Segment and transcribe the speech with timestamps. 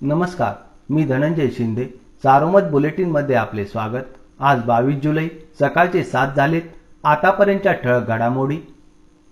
[0.00, 0.52] नमस्कार
[0.90, 1.84] मी धनंजय शिंदे.
[2.24, 4.06] चारोमत बुलेटिनमध्ये आपले स्वागत.
[4.40, 5.26] आज बावीस जुलै
[5.60, 6.62] सकाळचे सात झालेत.
[7.04, 8.56] आतापर्यंतच्या ठळक घडामोडी.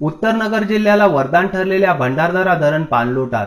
[0.00, 3.46] उत्तर नगर जिल्ह्याला वरदान ठरलेल्या भंडारदरा धरण पाणलोटात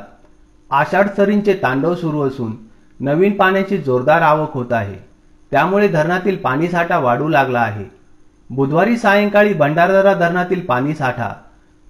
[0.72, 2.52] आषाढ सरींचे तांडव सुरू असून
[3.00, 4.96] नवीन पाण्याची जोरदार आवक होत आहे.
[5.52, 7.86] त्यामुळे धरणातील पाणीसाठा वाढू लागला आहे.
[8.50, 11.34] बुधवारी सायंकाळी भंडारदरा धरणातील पाणीसाठा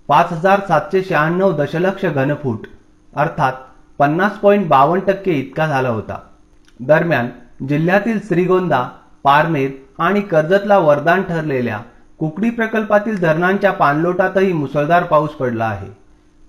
[0.07, 2.67] पाच हजार सातशे शहाण्णव दशलक्ष घनफूट
[3.15, 3.53] अर्थात
[3.99, 6.17] पन्नास पॉईंट बावन्न टक्के इतका झाला होता.
[6.79, 7.29] दरम्यान
[7.69, 8.81] जिल्ह्यातील श्रीगोंदा
[9.23, 9.69] पारनेर
[10.03, 11.79] आणि कर्जतला वरदान ठरलेल्या
[12.19, 15.89] कुकडी प्रकल्पातील धरणांच्या पाणलोटातही मुसळधार पाऊस पडला आहे.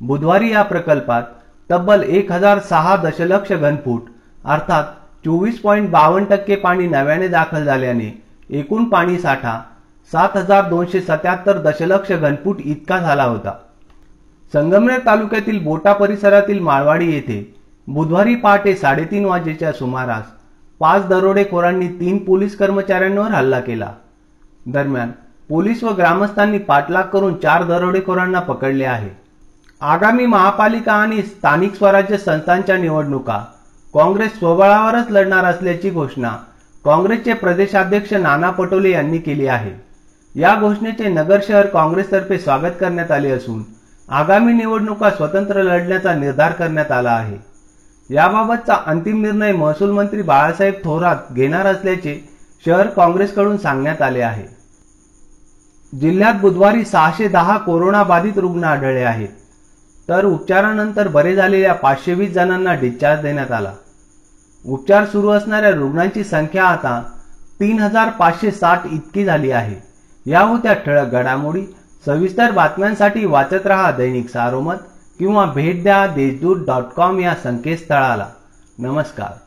[0.00, 1.22] बुधवारी या प्रकल्पात
[1.70, 4.10] तब्बल एक हजार सहा दशलक्ष घनफूट
[4.44, 4.84] अर्थात
[5.24, 8.10] चोवीस पॉईंट बावन्न टक्के पाणी नव्याने दाखल झाल्याने
[8.50, 9.60] एकूण पाणी साठा
[10.12, 13.52] सात हजार दोनशे सत्याहत्तर दशलक्ष घनफूट इतका झाला होता.
[14.52, 17.42] संगमनेर तालुक्यातील बोटा परिसरातील माळवाडी येथे
[17.88, 20.24] बुधवारी पहाटे साडेतीन वाजेच्या सुमारास
[20.80, 23.90] पाच दरोडेखोरांनी तीन पोलीस कर्मचाऱ्यांवर हल्ला केला.
[24.66, 25.10] दरम्यान
[25.48, 29.10] पोलीस व ग्रामस्थांनी पाठलाग करून चार दरोडेखोरांना पकडले आहे.
[29.80, 33.42] आगामी महापालिका आणि स्थानिक स्वराज्य संस्थांच्या निवडणुका
[33.94, 36.36] काँग्रेस स्वबळावरच लढणार असल्याची घोषणा
[36.84, 39.72] काँग्रेसचे प्रदेशाध्यक्ष नाना पटोले यांनी केली आहे.
[40.34, 43.62] या घोषणेचे नगर शहर काँग्रेसतर्फे स्वागत करण्यात आले असून
[44.08, 47.36] आगामी निवडणुका स्वतंत्र लढण्याचा निर्धार करण्यात आला आहे.
[48.14, 52.28] याबाबतचा अंतिम निर्णय महसूल मंत्री बाळासाहेब थोरात घेणार असल्याचे
[52.66, 54.56] शहर काँग्रेसकडून सांगण्यात आले आहे.
[56.00, 59.28] जिल्ह्यात बुधवारी सहाशे दहा कोरोना बाधित रुग्ण आढळले आहेत.
[60.08, 63.72] तर उपचारानंतर बरे झालेल्या पाचशे वीस जणांना डिस्चार्ज देण्यात आला.
[64.66, 67.02] उपचार सुरू असणाऱ्या रुग्णांची संख्या आता
[67.60, 69.74] तीन हजार पाचशे साठ इतकी झाली आहे.
[70.26, 71.62] या होत्या ठळक घडामोडी.
[72.06, 74.74] सविस्तर बातम्यांसाठी वाचत रहा दैनिक सारोमत
[75.18, 78.26] किंवा भेट द्या देशदूत डॉट कॉम या संकेतस्थळाला.
[78.78, 79.45] नमस्कार.